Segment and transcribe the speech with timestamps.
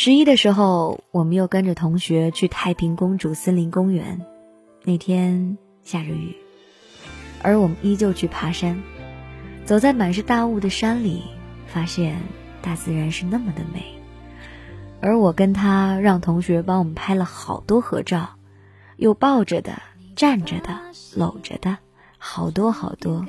[0.00, 4.24] 十一的时候，我们又跟着同学去太平公主森林公园。
[4.84, 6.36] 那天下着雨，
[7.42, 8.80] 而我们依旧去爬山。
[9.64, 11.24] 走在满是大雾的山里，
[11.66, 12.20] 发现
[12.62, 13.82] 大自然是那么的美。
[15.00, 18.36] 而我跟他让同学帮我们拍了好多合照，
[18.98, 19.82] 有抱着的、
[20.14, 20.78] 站着的、
[21.16, 21.76] 搂着的，
[22.18, 23.26] 好多好多。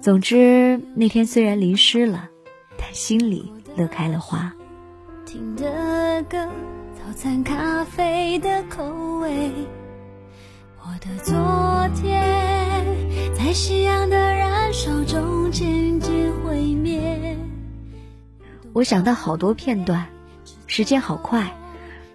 [0.00, 2.30] 总之，那天虽然淋湿了，
[2.78, 4.54] 但心里乐开了花。
[5.32, 6.44] 听的歌，
[6.96, 8.84] 早餐咖啡的口
[9.20, 9.52] 味。
[10.80, 12.84] 我的昨天，
[13.32, 17.38] 在夕阳的燃烧中渐渐毁灭。
[18.72, 20.08] 我想到好多片段，
[20.66, 21.56] 时间好快，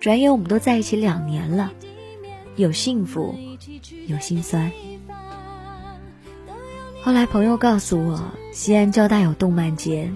[0.02, 1.72] 转眼我们都在一起两年了，
[2.58, 3.34] 有幸福，
[4.08, 4.70] 有心酸。
[7.02, 10.12] 后来朋友告诉我，西安交大有动漫节。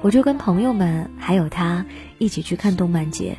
[0.00, 1.84] 我就跟朋友们还有他
[2.18, 3.36] 一起去看动漫节。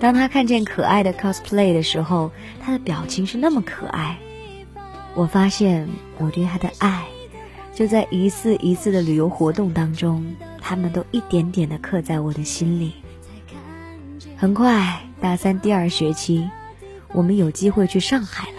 [0.00, 4.18] 当他看见可爱的 cosplay 的时候，他的表情是那么可爱。
[5.14, 7.04] 我发现我对他的爱，
[7.72, 12.94] 就在一次一次的旅游活动当中，他们都一点点的刻在我的心里。
[14.36, 16.50] 很快，大三第二学期，
[17.12, 18.58] 我们有机会去上海了。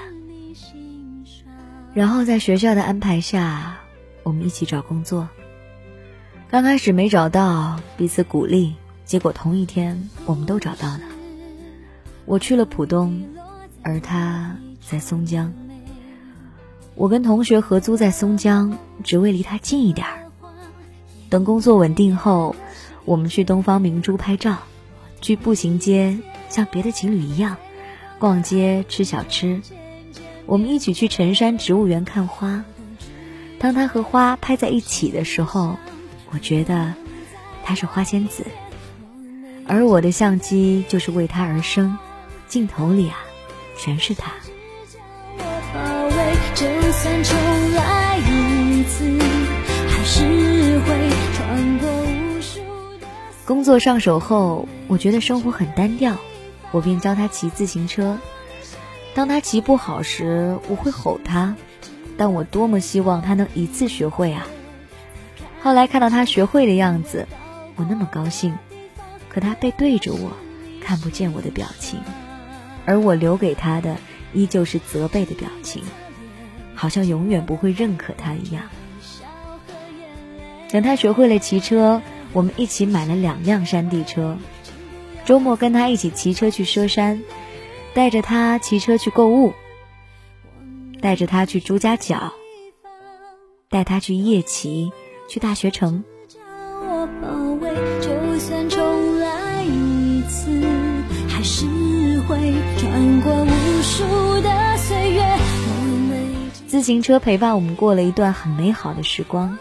[1.94, 3.75] 然后在学校的安排下，
[4.23, 5.28] 我们一起找工作。
[6.56, 11.02] 刚开始没找到，彼此鼓励，结果同一天我们都找到了。
[12.23, 13.28] 我去了浦东，
[13.81, 15.52] 而他在松江。
[16.95, 20.31] 我跟同学合租在松江，只为离他近一点儿。
[21.30, 22.56] 等工作稳定后，
[23.03, 24.59] 我们去东方明珠拍照，
[25.19, 27.58] 去步行街，像别的情侣一样，
[28.17, 29.62] 逛街吃小吃。
[30.45, 32.64] 我们一起去辰山植物园看花。
[33.59, 35.75] 当他和花拍在一起的时候。
[36.31, 36.94] 我觉得
[37.64, 38.45] 他是花仙子，
[39.68, 41.98] 而我的相机就是为他而生，
[42.48, 43.18] 镜头里啊，
[43.78, 44.31] 全是他。
[53.46, 56.18] 工作上手后，我觉得生活很单调，
[56.72, 58.18] 我便教他骑自行车。
[59.14, 61.56] 当他骑不好时，我会吼他，
[62.18, 64.47] 但我多么希望他能一次学会啊！
[65.66, 67.28] 后来看到他学会的样子，
[67.76, 68.56] 我那么高兴，
[69.30, 70.31] 可他背对着我，
[70.80, 72.00] 看不见我的表情，
[72.86, 73.98] 而我留给他的
[74.31, 75.81] 依旧是责备的表情，
[76.76, 78.62] 好像永远不会认可他一样。
[80.70, 82.00] 等他学会了骑车，
[82.32, 84.38] 我们一起买了两辆山地车，
[85.26, 87.24] 周末跟他一起骑车去佘山，
[87.96, 89.52] 带着他骑车去购物，
[91.02, 92.34] 带着他去朱家角，
[93.68, 94.92] 带他去夜骑。
[95.28, 96.03] 去大学城。
[106.68, 109.58] 自行车陪伴我们过了一段很美好的时光。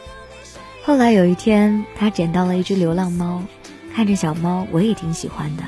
[0.85, 3.43] 后来有一天，他捡到了一只流浪猫，
[3.95, 5.63] 看着小猫，我也挺喜欢的。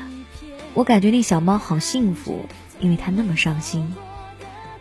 [0.73, 2.45] 我感觉那小猫好幸福，
[2.79, 3.95] 因为它那么伤心。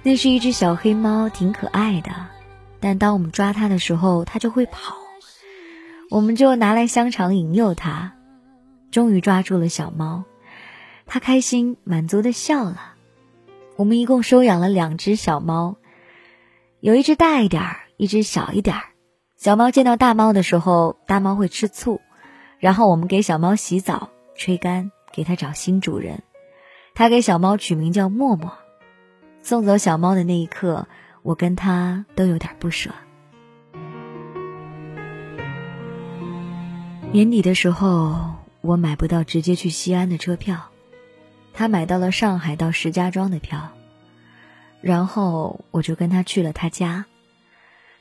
[0.02, 2.10] 那是一只小黑猫，挺可爱的，
[2.80, 5.05] 但当我们抓它的时候，它就会跑。
[6.10, 8.12] 我们就拿来香肠引诱它，
[8.90, 10.24] 终于抓住了小猫，
[11.04, 12.94] 它开心满足的笑了。
[13.76, 15.76] 我们一共收养了两只小猫，
[16.80, 18.82] 有一只大一点儿，一只小一点儿。
[19.36, 22.00] 小猫见到大猫的时候，大猫会吃醋，
[22.58, 26.22] 然后我们给小猫洗澡、吹干，给它找新主人。
[26.94, 28.52] 他给小猫取名叫默默。
[29.42, 30.88] 送走小猫的那一刻，
[31.22, 32.90] 我跟他都有点不舍。
[37.12, 40.70] 年底的时候，我买不到直接去西安的车票，
[41.54, 43.70] 他买到了上海到石家庄的票，
[44.82, 47.06] 然后我就跟他去了他家。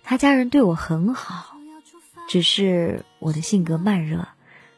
[0.03, 1.55] 他家人对我很好，
[2.27, 4.27] 只是我的性格慢热，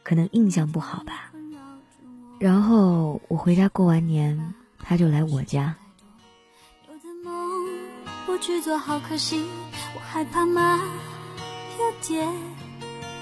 [0.04, 1.32] 可能印象不好吧。
[2.38, 5.74] 然后我回家过完年，他就来我家。
[8.26, 10.80] 我害怕吗？
[11.78, 12.67] 有点。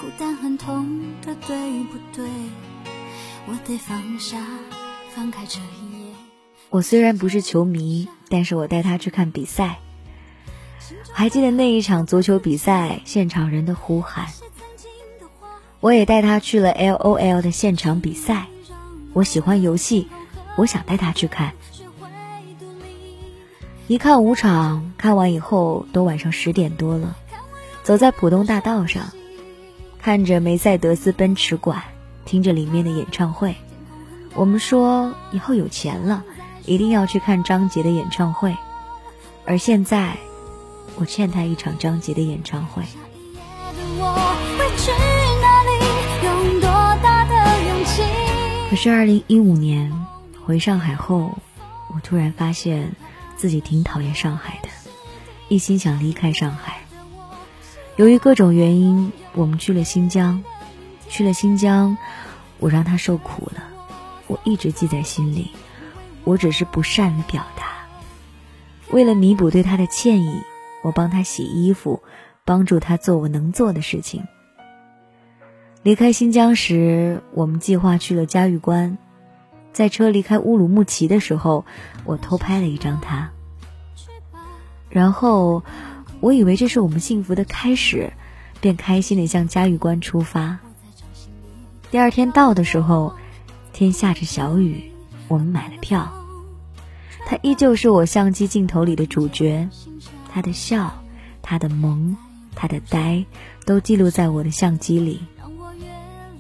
[0.01, 0.87] 孤单很痛
[1.23, 2.29] 的，对不对？
[3.47, 4.39] 我得放下，
[5.15, 6.13] 翻开这一页。
[6.69, 9.79] 我虽然不是球迷，但是我带他去看比赛。
[11.13, 14.27] 还记得那一场足球比赛，现场人的呼喊。
[15.81, 18.47] 我也带他去了 L O L 的现场比赛。
[19.13, 20.09] 我喜欢游戏，
[20.57, 21.53] 我想带他去看。
[23.87, 27.17] 一看五场，看完以后都晚上十点多了，
[27.83, 29.11] 走在浦东大道上。
[30.07, 31.83] 看着梅赛德斯奔驰馆，
[32.25, 33.57] 听着里面的演唱会。
[34.37, 36.23] 我们说以后有钱了，
[36.65, 38.57] 一定要去看张杰的演唱会。
[39.45, 40.17] 而现在，
[40.95, 42.85] 我欠他一场张杰的演唱会。
[48.71, 49.93] 可是二零一五年
[50.45, 51.37] 回上海后，
[51.93, 52.95] 我突然发现
[53.37, 54.69] 自己挺讨厌上海的，
[55.49, 56.76] 一心想离开上海。
[57.97, 60.45] 由于各种原因，我们去了新疆。
[61.09, 61.97] 去了新疆，
[62.59, 63.63] 我让他受苦了，
[64.27, 65.51] 我一直记在心里。
[66.25, 67.87] 我只是不善于表达。
[68.91, 70.43] 为了弥补对他的歉意，
[70.83, 72.03] 我帮他洗衣服，
[72.45, 74.25] 帮助他做我能做的事情。
[75.83, 78.99] 离开新疆时，我们计划去了嘉峪关，
[79.73, 81.65] 在车离开乌鲁木齐的时候，
[82.05, 83.31] 我偷拍了一张他。
[84.91, 85.63] 然后，
[86.21, 88.13] 我以为这是我们幸福的开始，
[88.61, 90.59] 便开心的向嘉峪关出发。
[91.91, 93.15] 第二天到的时候，
[93.73, 94.93] 天下着小雨，
[95.29, 96.11] 我们买了票。
[97.27, 99.69] 他依旧是我相机镜头里的主角，
[100.33, 101.03] 他的笑，
[101.43, 102.17] 他的萌，
[102.55, 103.25] 他的呆，
[103.65, 105.21] 都记录在我的相机里。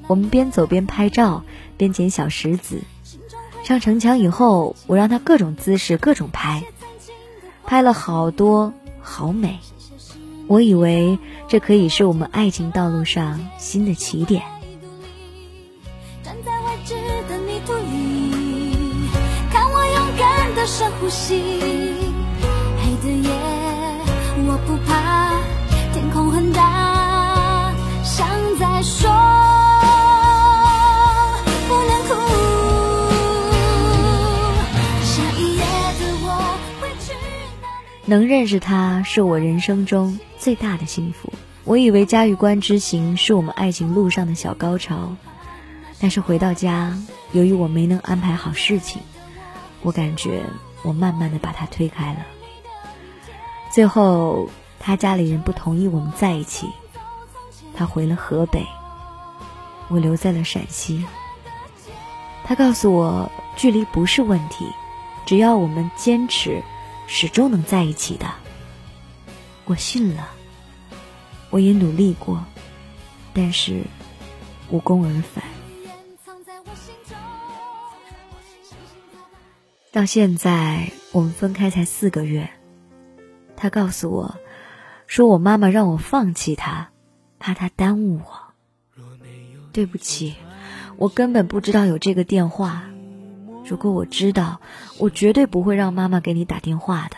[0.06, 1.43] 我们边走边拍照，
[1.76, 2.81] 边捡小石子。
[3.64, 6.62] 上城墙以后，我让他各种姿势，各种拍，
[7.64, 8.73] 拍了好多，
[9.06, 9.56] 好美。
[10.49, 11.17] 我以为
[11.49, 14.43] 这可以是我们爱情道路上新的起点。
[16.25, 16.94] 站在未知
[17.29, 19.08] 的泥土里，
[19.50, 22.06] 看我勇敢的深呼吸。
[38.08, 41.32] 能认识他是我人生中最大的幸福。
[41.64, 45.17] 我以为嘉峪关之行是我们爱情路上的小高潮，
[45.99, 46.97] 但是回到家，
[47.32, 49.03] 由于我没能安排好事情，
[49.82, 50.44] 我感觉
[50.85, 52.20] 我慢慢的把他推开了。
[53.73, 54.49] 最后，
[54.79, 56.69] 他家里人不同意我们在一起，
[57.75, 58.64] 他回了河北，
[59.88, 61.05] 我留在了陕西。
[62.44, 64.64] 他告诉我，距离不是问题，
[65.25, 66.62] 只要我们坚持。
[67.06, 68.26] 始终能在一起的，
[69.64, 70.29] 我信了。
[71.50, 72.44] 我也努力过，
[73.32, 73.85] 但是
[74.69, 75.44] 无功而返。
[79.93, 82.50] 到现在，我们分开才四个月，
[83.56, 84.37] 他告诉我，
[85.06, 86.91] 说我妈妈让我放弃他，
[87.38, 88.52] 怕他耽误我。
[89.73, 90.35] 对不起，
[90.97, 92.85] 我根本不知道有这个电话。
[93.67, 94.61] 如果我知道，
[94.99, 97.17] 我绝对不会让妈妈给你打电话的。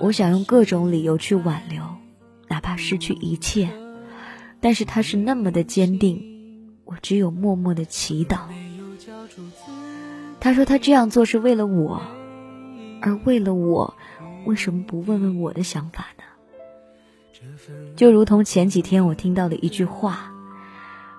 [0.00, 1.82] 我想用各种理由去挽留，
[2.48, 3.70] 哪怕失去一切，
[4.60, 8.40] 但是他是那么的坚定，我只有默默的祈祷。
[10.40, 12.02] 他说他这样做是为了我，
[13.00, 13.96] 而为了我，
[14.46, 16.24] 为什么不问问我的想法呢？
[17.94, 20.32] 就如同前几天我听到的一句话，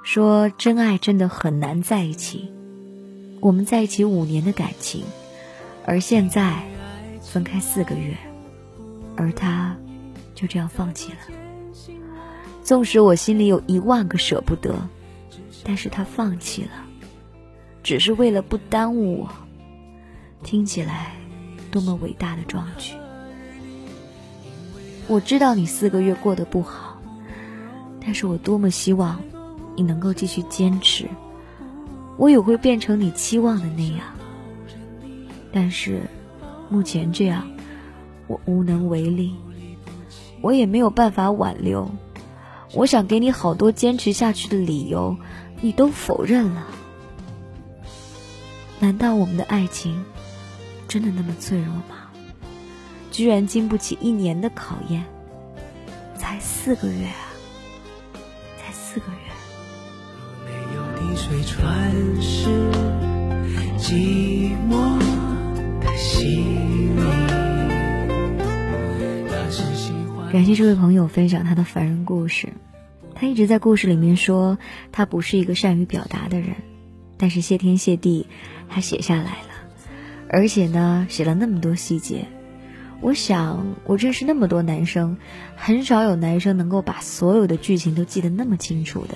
[0.04, 2.52] 说真爱真的很难在一起。
[3.48, 5.06] 我们在一起五年的感情，
[5.86, 6.62] 而现在
[7.22, 8.14] 分开四个月，
[9.16, 9.74] 而他
[10.36, 11.20] 就这样放弃了。
[12.62, 14.76] 纵使我心里有一万个舍不得，
[15.64, 16.71] 但是他放弃了，
[17.83, 19.30] 只是为了不耽误我。
[20.44, 21.14] 听起来
[21.71, 22.95] 多么伟大的壮举！
[25.07, 27.02] 我知道你四个月过得不好，
[28.02, 29.21] 但是我多么希望
[29.78, 31.07] 你能够继续坚持。
[32.18, 34.07] 我也会变成你期望的那样，
[35.52, 36.02] 但是
[36.69, 37.47] 目前这样，
[38.26, 39.36] 我无能为力，
[40.42, 41.90] 我也没有办法挽留。
[42.74, 45.16] 我想给你好多坚持下去的理由，
[45.62, 46.68] 你都否认了。
[48.80, 50.04] 难道我们的爱情
[50.88, 52.12] 真的那么脆弱吗？
[53.12, 55.06] 居然经不起一年的考验？
[56.16, 57.31] 才四个月啊，
[58.57, 59.27] 才四个月。
[61.28, 61.92] 水传
[62.22, 62.50] 世
[63.78, 65.88] 寂寞的
[70.31, 72.48] 感谢这位朋友分享他的凡人故事。
[73.14, 74.57] 他一直在故事里面说
[74.94, 76.56] 他不是一个善于表达的人，
[77.18, 78.28] 但是谢天谢地，
[78.69, 79.50] 他写下来了，
[80.30, 82.26] 而且呢写了那么多细节。
[83.02, 85.18] 我想我认识那么多男生，
[85.57, 89.16] 很少有男生能够把所有的剧情都记得那么清楚的。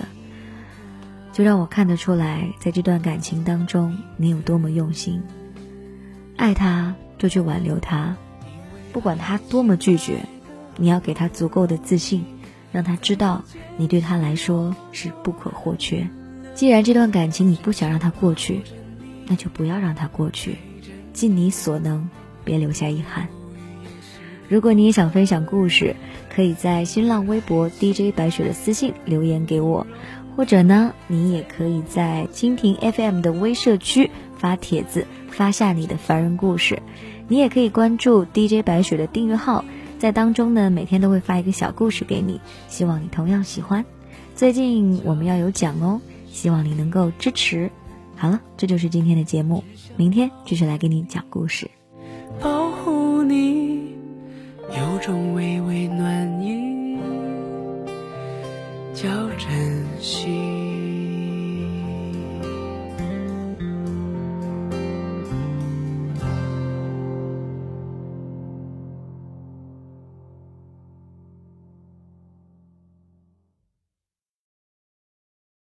[1.32, 5.22] 就让我看得出来，在这段感情当中，你有多么用心。
[6.36, 8.14] 爱他，就去挽留他，
[8.92, 10.18] 不管他多么拒绝，
[10.76, 12.24] 你要给他足够的自信，
[12.70, 13.42] 让他知道
[13.76, 16.06] 你对他来说是不可或缺。
[16.54, 18.60] 既然这段感情你不想让它过去，
[19.26, 20.58] 那就不要让它过去，
[21.14, 22.10] 尽你所能，
[22.44, 23.26] 别留下遗憾。
[24.48, 25.96] 如果你也想分享故事，
[26.34, 29.86] 可以在新浪微博 DJ 白雪的私信留言给我，
[30.36, 36.82] 或者呢，你也可以在蜻蜓 FM 的微社区发帖子，发下你的凡人故事。
[37.28, 39.64] 你也可以关注 DJ 白雪的订阅号，
[39.98, 43.84] 在当中呢，每天都会发一个小故事给你，希望你同样喜欢。
[44.34, 47.70] 最近我们要有奖哦，希望你能够支持。
[48.16, 49.62] 好了，这就是今天的节目，
[49.96, 51.70] 明天继续来给你讲故事。
[52.40, 53.94] 保护你，
[54.70, 56.98] 有种微微暖意，
[58.94, 59.08] 叫
[59.38, 59.71] 真。
[60.02, 60.61] 心。